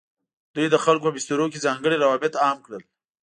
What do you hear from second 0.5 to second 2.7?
دوی د خلکو په بسترو کې ځانګړي روابط عام